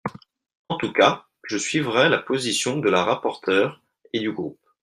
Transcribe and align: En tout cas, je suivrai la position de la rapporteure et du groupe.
En 0.67 0.77
tout 0.77 0.91
cas, 0.91 1.27
je 1.43 1.59
suivrai 1.59 2.09
la 2.09 2.17
position 2.17 2.77
de 2.77 2.89
la 2.89 3.03
rapporteure 3.03 3.83
et 4.13 4.19
du 4.19 4.31
groupe. 4.31 4.59